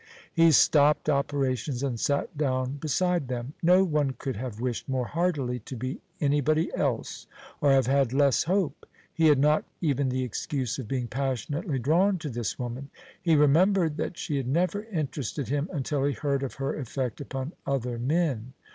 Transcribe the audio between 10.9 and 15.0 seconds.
passionately drawn to this woman; he remembered that she had never